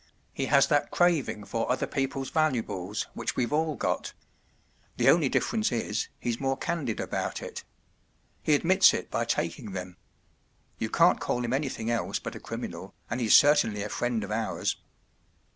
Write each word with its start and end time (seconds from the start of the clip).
He 0.33 0.47
has 0.47 0.65
that 0.65 0.89
craving 0.89 1.43
for 1.43 1.71
other 1.71 1.85
people’s 1.85 2.31
valuables 2.31 3.05
which 3.13 3.35
we’ve 3.35 3.53
all 3.53 3.75
got. 3.75 4.13
The 4.97 5.07
only 5.11 5.29
difference 5.29 5.71
is, 5.71 6.07
he’s 6.19 6.39
more 6.39 6.57
candid 6.57 6.99
about 6.99 7.39
it. 7.43 7.63
He 8.41 8.55
admits 8.55 8.95
it 8.95 9.11
by 9.11 9.25
taking 9.25 9.73
them. 9.73 9.97
You 10.79 10.89
can’t 10.89 11.19
call 11.19 11.45
him 11.45 11.53
anything 11.53 11.91
else 11.91 12.17
but 12.17 12.33
a 12.33 12.39
criminal, 12.39 12.95
and 13.11 13.21
he’s 13.21 13.35
certainly 13.35 13.83
a 13.83 13.89
friend 13.89 14.23
of 14.23 14.31
ours. 14.31 14.75